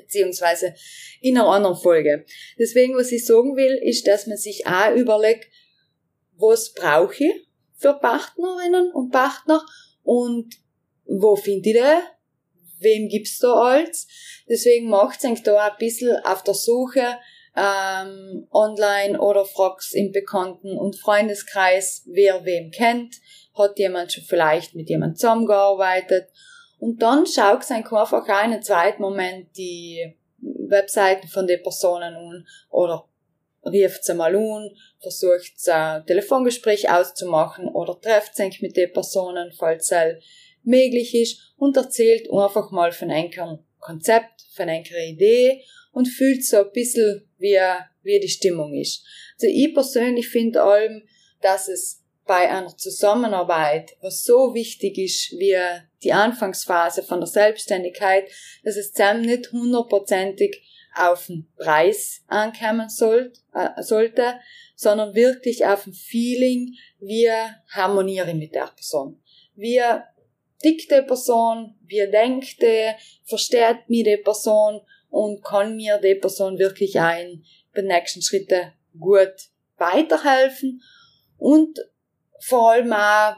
beziehungsweise 0.02 0.74
in 1.22 1.38
einer 1.38 1.48
anderen 1.48 1.76
Folge. 1.76 2.26
Deswegen, 2.58 2.96
was 2.96 3.12
ich 3.12 3.26
sagen 3.26 3.56
will, 3.56 3.80
ist, 3.84 4.08
dass 4.08 4.28
man 4.28 4.38
sich 4.38 4.66
auch 4.68 4.96
überlegt, 4.96 5.48
was 6.38 6.74
brauche 6.74 7.24
ich 7.24 7.48
für 7.78 7.94
Partnerinnen 7.94 8.92
und 8.92 9.12
Partner 9.12 9.64
und 10.04 10.56
wo 11.06 11.36
finde 11.36 11.70
ich 11.70 11.76
das? 11.76 12.04
Wem 12.80 13.10
gibt's 13.10 13.40
da 13.40 13.54
alles? 13.54 14.08
Deswegen 14.48 14.90
macht 14.90 15.24
es 15.24 15.44
da 15.44 15.68
ein 15.68 15.78
bisschen 15.80 16.16
auf 16.24 16.44
der 16.44 16.54
Suche 16.54 17.18
ähm, 17.56 18.48
online 18.52 19.20
oder 19.20 19.46
fragst 19.46 19.96
im 19.96 20.12
Bekannten- 20.12 20.78
und 20.78 20.96
Freundeskreis, 20.96 22.04
wer 22.06 22.46
wem 22.46 22.70
kennt. 22.70 23.16
Hat 23.56 23.80
jemand 23.80 24.14
schon 24.14 24.24
vielleicht 24.26 24.76
mit 24.76 24.90
jemand 24.90 25.18
zusammengearbeitet 25.18 26.30
und 26.80 27.02
dann 27.02 27.26
schaut 27.26 27.64
es 27.64 27.72
einfach 27.72 28.14
auch 28.14 28.28
einen 28.28 28.62
zweiten 28.62 29.02
Moment 29.02 29.56
die 29.58 30.16
Webseiten 30.40 31.28
von 31.28 31.48
den 31.48 31.62
Personen 31.62 32.16
an 32.16 32.48
oder 32.70 33.08
rieft 33.66 34.04
sie 34.04 34.14
mal 34.14 34.36
an, 34.36 34.72
versucht 35.02 35.54
ein 35.70 36.06
Telefongespräch 36.06 36.90
auszumachen 36.90 37.68
oder 37.68 38.00
trefft 38.00 38.36
sich 38.36 38.62
mit 38.62 38.78
den 38.78 38.94
Personen, 38.94 39.52
falls 39.52 39.92
es 39.92 40.24
möglich 40.64 41.16
ist 41.16 41.54
und 41.58 41.76
erzählt 41.78 42.32
einfach 42.32 42.72
mal 42.72 42.92
von 42.92 43.10
einem 43.10 43.60
Konzept, 43.80 44.44
von 44.54 44.70
einer 44.70 44.84
Idee 45.08 45.64
und 45.92 46.08
fühlt 46.08 46.46
so 46.46 46.58
ein 46.58 46.72
bisschen, 46.72 47.28
wie, 47.38 47.58
wie 48.04 48.20
die 48.20 48.30
Stimmung 48.30 48.74
ist. 48.74 49.04
Also 49.36 49.48
ich 49.48 49.74
persönlich 49.74 50.28
finde 50.30 50.62
allem, 50.62 51.04
dass 51.42 51.68
es 51.68 52.04
bei 52.28 52.50
einer 52.50 52.76
Zusammenarbeit, 52.76 53.96
was 54.02 54.24
so 54.24 54.54
wichtig 54.54 54.98
ist 54.98 55.32
wie 55.32 55.58
die 56.04 56.14
Anfangsphase 56.14 57.04
von 57.04 57.20
der 57.20 57.28
Selbstständigkeit, 57.28 58.30
dass 58.64 58.76
es 58.76 58.94
zusammen 58.94 59.22
nicht 59.22 59.52
hundertprozentig 59.52 60.62
auf 60.96 61.28
den 61.28 61.48
Preis 61.58 62.24
ankommen 62.28 62.88
äh, 62.88 63.84
sollte, 63.84 64.40
sondern 64.76 65.16
wirklich 65.16 65.66
auf 65.66 65.86
ein 65.88 65.94
Feeling, 65.94 66.76
wie 67.00 67.30
harmoniere 67.70 68.30
ich 68.30 68.36
mit 68.36 68.56
der 68.56 68.72
Person. 68.76 69.22
Wie 69.56 69.82
tickt 70.62 70.92
die 70.92 71.02
Person, 71.02 71.76
wie 71.86 72.10
denkt 72.10 72.62
die, 72.62 72.92
versteht 73.24 73.90
mich 73.90 74.04
die 74.04 74.18
Person 74.18 74.82
und 75.10 75.44
kann 75.44 75.76
mir 75.76 76.00
die 76.00 76.16
Person 76.16 76.58
wirklich 76.58 77.00
ein 77.00 77.44
bei 77.74 77.82
den 77.82 77.88
nächsten 77.88 78.22
Schritten 78.22 78.74
gut 79.00 79.34
weiterhelfen 79.78 80.82
und 81.38 81.80
vor 82.40 82.72
allem 82.72 82.94
auch, 82.94 83.36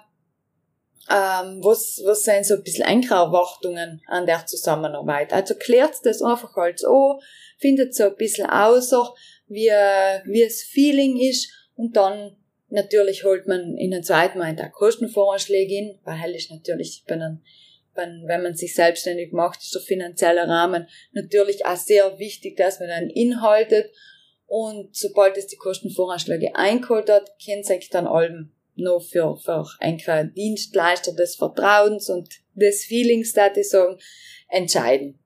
ähm, 1.10 1.64
was, 1.64 2.02
was 2.06 2.24
sind 2.24 2.46
so 2.46 2.56
ein 2.56 2.64
bisschen 2.64 2.86
engere 2.86 3.16
Erwartungen 3.16 4.02
an 4.08 4.26
der 4.26 4.46
Zusammenarbeit. 4.46 5.34
Also 5.34 5.56
klärt 5.56 5.96
das 6.04 6.22
einfach 6.22 6.56
als 6.56 6.84
an, 6.86 7.20
findet 7.58 7.96
so 7.96 8.06
ein 8.06 8.16
bisschen 8.16 8.48
außer, 8.48 9.14
wie, 9.48 9.70
wie 9.70 10.44
es 10.44 10.64
Feeling 10.64 11.18
ist 11.18 11.52
und 11.76 11.96
dann 11.96 12.38
natürlich 12.68 13.24
holt 13.24 13.48
man 13.48 13.76
in 13.78 13.92
den 13.92 14.04
zweiten 14.04 14.38
Moment 14.38 14.62
auch 14.62 14.72
Kostenvoranschläge 14.72 15.74
in, 15.74 16.00
weil 16.04 16.36
ist 16.36 16.52
natürlich 16.52 17.04
bei 17.08 17.16
einem 17.16 17.42
wenn, 18.00 18.28
wenn 18.28 18.44
man 18.44 18.56
sich 18.56 18.76
selbstständig 18.76 19.32
macht, 19.34 19.62
ist 19.62 19.76
der 19.76 19.82
finanzielle 19.82 20.48
Rahmen 20.48 20.88
natürlich 21.12 21.66
auch 21.66 21.76
sehr 21.76 22.18
wichtig, 22.20 22.58
dass 22.58 22.80
man 22.80 22.90
dann 22.90 23.10
inhaltet. 23.10 23.92
Und 24.46 24.96
sobald 24.96 25.38
es 25.38 25.48
die 25.48 25.58
Kostenvoranschläge 25.58 26.56
eingeholt 26.56 27.10
hat, 27.10 27.38
kennt 27.44 27.66
sich 27.66 27.90
dann 27.90 28.08
allem 28.08 28.52
nur 28.80 29.02
für, 29.02 29.38
für 29.38 29.66
einen 29.80 30.34
Dienstleister 30.34 31.14
des 31.14 31.36
Vertrauens 31.36 32.10
und 32.10 32.30
des 32.54 32.86
Feelings, 32.86 33.34
da 33.34 33.52
ich 33.54 33.70
sagen, 33.70 33.98
entscheiden. 34.48 35.20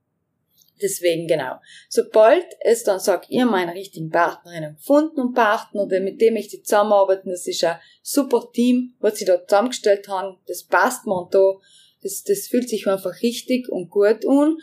Deswegen 0.82 1.28
genau. 1.28 1.56
Sobald 1.88 2.46
es 2.60 2.84
dann 2.84 3.00
sagt, 3.00 3.30
ihr 3.30 3.46
meine 3.46 3.74
richtigen 3.74 4.10
Partnerinnen 4.10 4.76
gefunden 4.76 5.22
und 5.22 5.34
Partner, 5.34 5.86
mit 5.86 6.20
dem 6.20 6.36
ich 6.36 6.50
die 6.50 6.62
zusammenarbeiten, 6.62 7.30
das 7.30 7.48
ist 7.48 7.64
ein 7.64 7.78
super 8.02 8.50
Team, 8.54 8.96
was 9.00 9.18
sie 9.18 9.26
da 9.26 9.46
zusammengestellt 9.48 10.08
haben, 10.10 10.38
das 10.48 10.64
passt 10.64 11.06
mir 11.06 11.28
da, 11.32 11.54
das, 12.02 12.24
das 12.24 12.48
fühlt 12.48 12.68
sich 12.68 12.88
einfach 12.88 13.22
richtig 13.22 13.70
und 13.70 13.90
gut 13.90 14.26
an. 14.28 14.58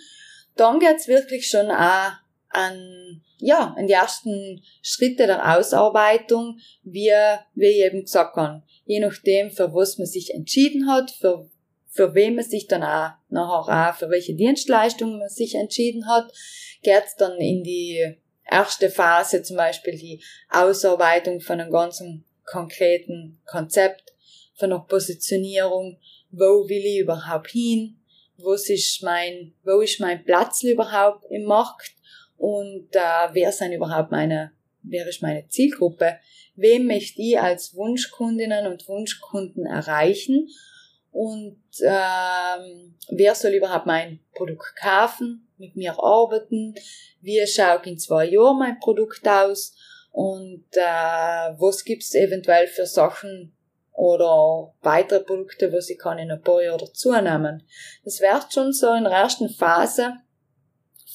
Dann 0.57 0.79
geht's 0.79 1.09
wirklich 1.09 1.49
schon 1.49 1.71
auch 1.71 2.13
an, 2.51 3.23
ja, 3.39 3.75
an 3.77 3.87
die 3.87 3.93
ersten 3.93 4.63
Schritte 4.83 5.27
der 5.27 5.57
Ausarbeitung, 5.57 6.59
wie, 6.83 7.13
wie 7.55 7.67
ich 7.67 7.85
eben 7.85 8.03
gesagt 8.03 8.37
habe. 8.37 8.63
Je 8.85 9.01
nachdem, 9.01 9.51
für 9.51 9.73
was 9.73 9.99
man 9.99 10.07
sich 10.07 10.35
entschieden 10.35 10.89
hat, 10.89 11.11
für, 11.11 11.49
für 11.89 12.15
wen 12.15 12.35
man 12.35 12.45
sich 12.45 12.67
dann 12.67 12.83
auch 12.83 13.13
nachher 13.29 13.91
auch, 13.91 13.97
für 13.97 14.11
welche 14.11 14.35
Dienstleistung 14.35 15.19
man 15.19 15.29
sich 15.29 15.55
entschieden 15.55 16.09
hat, 16.09 16.33
geht's 16.83 17.17
dann 17.17 17.39
in 17.39 17.63
die 17.63 18.17
erste 18.51 18.91
Phase, 18.91 19.43
zum 19.43 19.57
Beispiel 19.57 19.97
die 19.97 20.23
Ausarbeitung 20.49 21.41
von 21.41 21.61
einem 21.61 21.71
ganzen 21.71 22.25
konkreten 22.45 23.41
Konzept, 23.47 24.13
von 24.55 24.73
einer 24.73 24.83
Positionierung, 24.83 25.99
wo 26.31 26.69
will 26.69 26.85
ich 26.85 26.99
überhaupt 26.99 27.51
hin, 27.51 27.97
was 28.37 28.69
ist 28.69 29.03
mein, 29.03 29.55
wo 29.65 29.81
ist 29.81 30.01
mein 30.01 30.25
Platz 30.25 30.63
überhaupt 30.63 31.25
im 31.31 31.45
Markt 31.45 31.95
und 32.41 32.89
äh, 32.97 33.29
wer 33.35 33.53
sind 33.53 33.73
überhaupt 33.73 34.11
meine, 34.11 34.53
wer 34.83 35.07
ist 35.07 35.21
meine 35.21 35.47
Zielgruppe, 35.49 36.17
wem 36.57 36.87
möchte 36.87 37.21
ich 37.21 37.39
als 37.39 37.75
Wunschkundinnen 37.75 38.67
und 38.67 38.89
Wunschkunden 38.89 39.67
erreichen? 39.67 40.49
Und 41.13 41.61
ähm, 41.83 42.97
wer 43.11 43.35
soll 43.35 43.53
überhaupt 43.53 43.85
mein 43.85 44.21
Produkt 44.33 44.75
kaufen, 44.81 45.51
mit 45.59 45.77
mir 45.77 46.03
arbeiten, 46.03 46.75
wie 47.21 47.47
schaut 47.47 47.87
in 47.87 47.99
zwei 47.99 48.25
Jahren 48.25 48.59
mein 48.59 48.79
Produkt 48.79 49.29
aus? 49.29 49.77
Und 50.11 50.65
äh, 50.73 51.53
was 51.59 51.85
gibt's 51.85 52.15
eventuell 52.15 52.69
für 52.69 52.87
Sachen 52.87 53.55
oder 53.93 54.73
weitere 54.81 55.21
Produkte, 55.21 55.71
was 55.75 55.91
ich 55.91 55.99
kann 55.99 56.19
in 56.19 56.31
ein 56.31 56.41
paar 56.41 56.63
Jahren 56.63 56.79
dazu 56.79 57.13
nehmen. 57.13 57.63
Das 58.03 58.19
wird 58.23 58.51
schon 58.51 58.73
so 58.73 58.95
in 58.95 59.05
der 59.05 59.13
ersten 59.13 59.51
Phase 59.51 60.15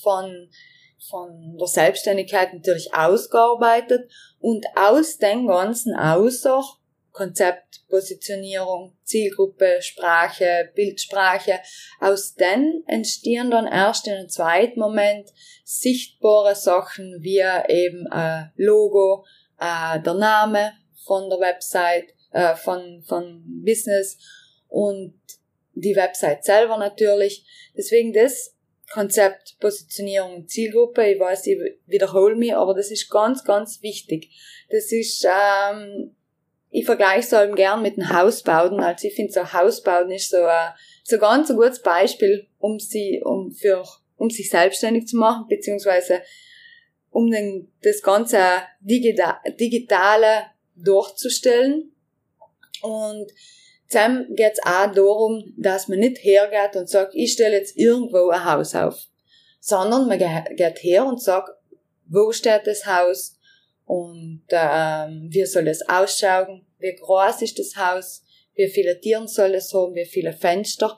von 0.03 0.51
von 1.09 1.57
der 1.57 1.67
Selbstständigkeit 1.67 2.53
natürlich 2.53 2.93
ausgearbeitet 2.93 4.09
und 4.39 4.65
aus 4.75 5.17
dem 5.17 5.47
Ganzen 5.47 5.95
außer 5.95 6.62
Konzept, 7.12 7.88
Positionierung, 7.88 8.97
Zielgruppe, 9.03 9.81
Sprache, 9.81 10.69
Bildsprache. 10.75 11.59
Aus 12.01 12.35
den 12.35 12.83
entstehen 12.88 13.50
dann 13.50 13.67
erst 13.67 14.07
in 14.07 14.13
einem 14.13 14.29
zweiten 14.29 14.79
Moment 14.79 15.31
sichtbare 15.63 16.55
Sachen 16.55 17.19
wie 17.21 17.41
eben 17.69 18.05
ein 18.07 18.51
Logo, 18.57 19.25
äh, 19.59 20.00
der 20.01 20.13
Name 20.13 20.74
von 21.05 21.29
der 21.29 21.39
Website, 21.39 22.13
äh, 22.31 22.55
von, 22.55 23.01
von 23.07 23.43
Business 23.63 24.17
und 24.67 25.17
die 25.74 25.95
Website 25.95 26.43
selber 26.43 26.77
natürlich. 26.77 27.45
Deswegen 27.77 28.12
das 28.12 28.54
Konzept, 28.91 29.57
Positionierung, 29.59 30.47
Zielgruppe, 30.47 31.05
ich 31.11 31.19
weiß, 31.19 31.47
ich 31.47 31.57
wiederhole 31.87 32.35
mich, 32.35 32.55
aber 32.55 32.73
das 32.73 32.91
ist 32.91 33.09
ganz, 33.09 33.43
ganz 33.43 33.81
wichtig. 33.81 34.29
Das 34.69 34.91
ist, 34.91 35.25
ähm, 35.25 36.15
ich 36.69 36.85
vergleiche 36.85 37.19
es 37.19 37.31
halt 37.31 37.55
gern 37.55 37.81
mit 37.81 37.97
den 37.97 38.13
Hausbauten. 38.13 38.79
Also 38.79 39.07
ich 39.07 39.15
finde 39.15 39.33
so 39.33 39.53
Hausbauten 39.53 40.11
ist 40.11 40.29
so 40.29 40.43
ein, 40.43 40.73
so 41.03 41.17
ganz 41.17 41.49
ein 41.49 41.55
gutes 41.55 41.81
Beispiel, 41.81 42.47
um 42.59 42.79
sie, 42.79 43.21
um 43.23 43.51
für, 43.51 43.83
um 44.17 44.29
sich 44.29 44.49
selbstständig 44.49 45.07
zu 45.07 45.17
machen, 45.17 45.45
beziehungsweise 45.49 46.21
um 47.09 47.31
den, 47.31 47.71
das 47.81 48.01
ganze 48.01 48.39
Digital, 48.81 49.37
Digitale 49.59 50.47
durchzustellen. 50.75 51.91
Und 52.81 53.31
dann 53.95 54.35
geht's 54.35 54.59
auch 54.63 54.91
darum, 54.91 55.53
dass 55.57 55.87
man 55.87 55.99
nicht 55.99 56.17
hergeht 56.23 56.75
und 56.75 56.89
sagt, 56.89 57.15
ich 57.15 57.33
stelle 57.33 57.57
jetzt 57.57 57.77
irgendwo 57.77 58.29
ein 58.29 58.45
Haus 58.45 58.75
auf, 58.75 59.07
sondern 59.59 60.07
man 60.07 60.19
geht 60.19 60.83
her 60.83 61.05
und 61.05 61.21
sagt, 61.21 61.51
wo 62.07 62.31
steht 62.31 62.67
das 62.67 62.85
Haus? 62.85 63.39
Und 63.85 64.43
ähm, 64.49 65.27
wie 65.31 65.45
soll 65.45 65.67
es 65.67 65.87
ausschauen, 65.87 66.65
wie 66.79 66.95
groß 66.95 67.41
ist 67.41 67.59
das 67.59 67.75
Haus, 67.75 68.23
wie 68.55 68.67
viele 68.67 68.99
Tiere 68.99 69.27
soll 69.27 69.53
es 69.53 69.73
haben, 69.73 69.95
wie 69.95 70.05
viele 70.05 70.33
Fenster? 70.33 70.97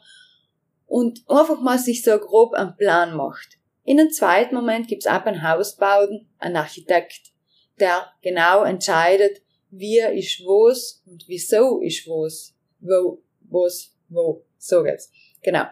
Und 0.86 1.24
einfach 1.28 1.60
mal 1.60 1.78
sich 1.78 2.04
so 2.04 2.18
grob 2.18 2.54
einen 2.54 2.78
Plan 2.78 3.16
macht. 3.16 3.58
In 3.84 4.00
einem 4.00 4.12
zweiten 4.12 4.56
Moment 4.56 4.88
gibt's 4.88 5.08
auch 5.08 5.26
einen 5.26 5.48
Hausbauten, 5.48 6.30
einen 6.40 6.56
Architekt, 6.56 7.34
der 7.80 8.08
genau 8.22 8.64
entscheidet, 8.64 9.42
wie 9.70 10.00
ist 10.00 10.42
was 10.42 11.04
und 11.06 11.26
wieso 11.28 11.82
ist 11.82 12.08
was, 12.08 12.57
wo, 12.80 13.22
was, 13.50 13.94
wo. 14.10 14.44
So 14.58 14.84
geht's. 14.84 15.12
Genau. 15.44 15.66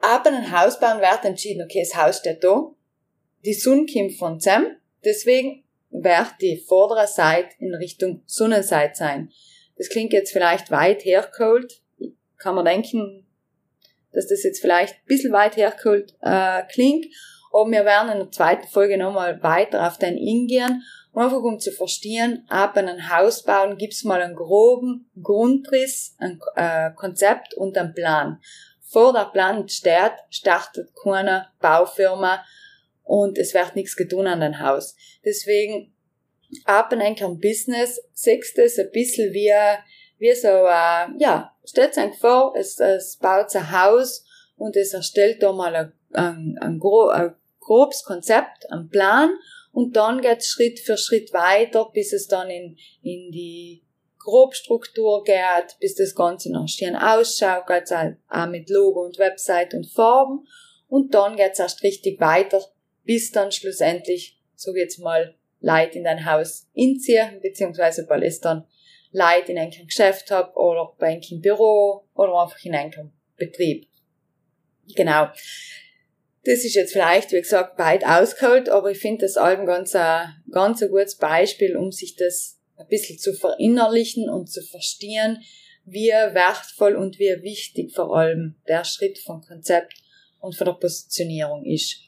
Ab 0.00 0.26
einem 0.26 0.50
Hausbauen 0.50 1.00
wird 1.00 1.24
entschieden, 1.24 1.64
okay, 1.64 1.80
das 1.80 1.96
Haus 1.96 2.18
steht 2.18 2.44
da, 2.44 2.70
die 3.44 3.54
Sonne 3.54 3.86
kommt 3.86 4.18
von 4.18 4.40
Zem, 4.40 4.76
deswegen 5.04 5.64
wird 5.90 6.34
die 6.40 6.56
vordere 6.58 7.06
Seite 7.06 7.54
in 7.58 7.74
Richtung 7.74 8.22
Sonnenseite 8.26 8.96
sein. 8.96 9.30
Das 9.76 9.88
klingt 9.88 10.12
jetzt 10.12 10.32
vielleicht 10.32 10.70
weit 10.70 11.04
hergeholt. 11.04 11.80
Kann 12.36 12.54
man 12.54 12.64
denken, 12.64 13.26
dass 14.12 14.26
das 14.28 14.42
jetzt 14.42 14.60
vielleicht 14.60 14.94
ein 14.94 15.06
bisschen 15.06 15.32
weit 15.32 15.56
hergeholt 15.56 16.14
äh, 16.20 16.62
klingt. 16.64 17.06
Aber 17.52 17.70
wir 17.70 17.84
werden 17.84 18.10
in 18.10 18.18
der 18.18 18.30
zweiten 18.30 18.66
Folge 18.66 18.98
nochmal 18.98 19.42
weiter 19.42 19.86
auf 19.86 19.98
den 19.98 20.14
eingehen. 20.14 20.82
Einfach 21.14 21.42
um 21.42 21.60
zu 21.60 21.70
verstehen, 21.70 22.44
ab 22.48 22.76
einem 22.76 23.08
Haus 23.08 23.44
bauen 23.44 23.78
gibt's 23.78 24.02
mal 24.02 24.20
einen 24.20 24.34
groben 24.34 25.08
Grundriss, 25.22 26.16
ein 26.18 26.40
äh, 26.56 26.90
Konzept 26.96 27.54
und 27.54 27.78
einen 27.78 27.94
Plan. 27.94 28.40
Vor 28.80 29.12
der 29.12 29.26
Plan 29.26 29.68
steht, 29.68 30.12
startet 30.30 30.90
keine 31.00 31.46
Baufirma 31.60 32.44
und 33.04 33.38
es 33.38 33.54
wird 33.54 33.76
nichts 33.76 33.94
getan 33.94 34.26
an 34.26 34.40
dem 34.40 34.58
Haus. 34.58 34.96
Deswegen 35.24 35.94
ab 36.64 36.92
und 36.92 37.00
ein 37.00 37.40
Business 37.40 38.00
sechst 38.12 38.58
es 38.58 38.78
ein 38.78 38.90
bisschen 38.90 39.32
wie, 39.32 39.52
wie 40.18 40.34
so, 40.34 40.48
äh, 40.48 41.06
ja, 41.18 41.54
stellt 41.64 41.96
euch 41.96 42.18
vor, 42.18 42.54
es, 42.56 42.80
es 42.80 43.18
baut 43.18 43.54
ein 43.54 43.70
Haus 43.70 44.24
und 44.56 44.76
es 44.76 44.92
erstellt 44.92 45.44
da 45.44 45.52
mal 45.52 45.76
ein, 45.76 45.92
ein, 46.12 46.58
ein, 46.60 46.78
gro 46.80 47.08
ein 47.08 47.34
grobes 47.60 48.02
Konzept, 48.02 48.70
einen 48.70 48.88
Plan 48.88 49.30
und 49.74 49.96
dann 49.96 50.22
geht's 50.22 50.46
Schritt 50.46 50.78
für 50.78 50.96
Schritt 50.96 51.32
weiter, 51.32 51.90
bis 51.92 52.12
es 52.12 52.28
dann 52.28 52.48
in, 52.48 52.76
in 53.02 53.32
die 53.32 53.82
Grobstruktur 54.18 55.24
geht, 55.24 55.76
bis 55.80 55.96
das 55.96 56.14
Ganze 56.14 56.52
noch 56.52 56.68
schön 56.68 56.94
ausschaut, 56.94 57.66
geht's 57.66 57.92
auch 57.92 58.46
mit 58.46 58.70
Logo 58.70 59.04
und 59.04 59.18
Website 59.18 59.74
und 59.74 59.90
Farben 59.90 60.46
und 60.88 61.12
dann 61.12 61.36
geht's 61.36 61.58
erst 61.58 61.82
richtig 61.82 62.20
weiter, 62.20 62.64
bis 63.02 63.32
dann 63.32 63.50
schlussendlich, 63.50 64.40
so 64.54 64.74
jetzt 64.74 64.98
mal, 65.00 65.34
Leute 65.60 65.98
in 65.98 66.04
dein 66.04 66.24
Haus 66.30 66.68
inziehen, 66.74 67.40
beziehungsweise 67.42 68.06
weil 68.08 68.22
es 68.22 68.38
dann 68.38 68.66
Leute 69.12 69.52
in 69.52 69.58
einem 69.58 69.86
Geschäft 69.86 70.30
hab 70.30 70.56
oder 70.56 70.94
bei 70.98 71.06
einem 71.06 71.40
Büro 71.40 72.04
oder 72.14 72.34
einfach 72.34 72.62
in 72.64 72.74
einem 72.74 73.12
Betrieb. 73.36 73.88
Genau. 74.94 75.28
Das 76.44 76.62
ist 76.64 76.74
jetzt 76.74 76.92
vielleicht, 76.92 77.32
wie 77.32 77.40
gesagt, 77.40 77.78
weit 77.78 78.04
ausgeholt, 78.04 78.68
aber 78.68 78.90
ich 78.90 78.98
finde 78.98 79.24
das 79.24 79.38
Album 79.38 79.64
ganz 79.64 79.94
ein, 79.94 80.42
ganz 80.50 80.82
ein 80.82 80.90
gutes 80.90 81.16
Beispiel, 81.16 81.76
um 81.76 81.90
sich 81.90 82.16
das 82.16 82.58
ein 82.76 82.86
bisschen 82.88 83.18
zu 83.18 83.32
verinnerlichen 83.32 84.28
und 84.28 84.50
zu 84.50 84.62
verstehen, 84.62 85.42
wie 85.86 86.10
wertvoll 86.10 86.96
und 86.96 87.18
wie 87.18 87.42
wichtig 87.42 87.94
vor 87.94 88.14
allem 88.14 88.56
der 88.68 88.84
Schritt 88.84 89.18
vom 89.18 89.40
Konzept 89.40 89.94
und 90.38 90.54
von 90.54 90.66
der 90.66 90.74
Positionierung 90.74 91.64
ist. 91.64 92.00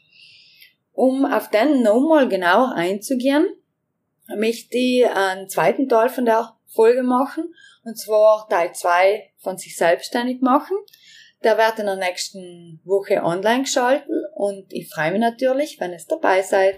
Um 0.92 1.24
auf 1.24 1.50
den 1.50 1.82
nochmal 1.82 2.28
genauer 2.28 2.74
einzugehen, 2.74 3.46
möchte 4.36 4.76
ich 4.76 5.06
einen 5.06 5.48
zweiten 5.48 5.88
Teil 5.88 6.08
von 6.08 6.24
der 6.26 6.56
Folge 6.66 7.02
machen, 7.02 7.54
und 7.84 7.96
zwar 7.96 8.48
Teil 8.48 8.74
2 8.74 9.30
von 9.38 9.56
sich 9.56 9.76
selbstständig 9.76 10.40
machen. 10.40 10.76
Der 11.44 11.56
wird 11.56 11.78
in 11.78 11.86
der 11.86 11.96
nächsten 11.96 12.80
Woche 12.84 13.22
online 13.22 13.62
geschalten 13.62 14.15
und 14.36 14.70
ich 14.70 14.90
freue 14.90 15.12
mich 15.12 15.20
natürlich, 15.20 15.80
wenn 15.80 15.94
es 15.94 16.06
dabei 16.06 16.42
seid. 16.42 16.76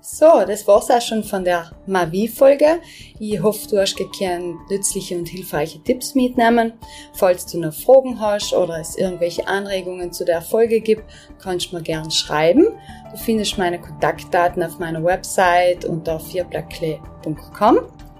So, 0.00 0.44
das 0.46 0.66
war's 0.66 0.90
auch 0.90 1.00
schon 1.00 1.22
von 1.22 1.44
der 1.44 1.70
Mavi-Folge. 1.86 2.80
Ich 3.20 3.40
hoffe, 3.40 3.68
du 3.68 3.78
hast 3.78 3.96
gekannt 3.96 4.56
nützliche 4.68 5.16
und 5.16 5.28
hilfreiche 5.28 5.80
Tipps 5.84 6.14
mitnehmen. 6.14 6.72
Falls 7.12 7.46
du 7.46 7.60
noch 7.60 7.74
Fragen 7.74 8.18
hast 8.18 8.52
oder 8.54 8.80
es 8.80 8.96
irgendwelche 8.96 9.46
Anregungen 9.46 10.10
zu 10.10 10.24
der 10.24 10.40
Folge 10.40 10.80
gibt, 10.80 11.04
kannst 11.38 11.70
du 11.70 11.76
mir 11.76 11.82
gerne 11.82 12.10
schreiben. 12.10 12.66
Du 13.12 13.16
findest 13.18 13.58
meine 13.58 13.78
Kontaktdaten 13.78 14.62
auf 14.62 14.78
meiner 14.78 15.04
Website 15.04 15.84
unter 15.84 16.18
vierblackklee.com. 16.18 17.78